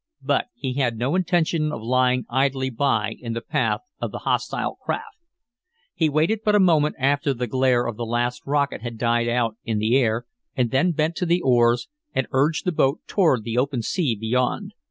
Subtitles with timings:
[0.23, 4.77] But he had no intention of lying idly by in the path of the hostile
[4.83, 5.19] craft.
[5.93, 9.57] He waited but a moment after the glare of the last rocket had died out
[9.63, 10.25] in the air,
[10.57, 14.73] and then bent to the oars, and urged the boat toward the open sea beyond.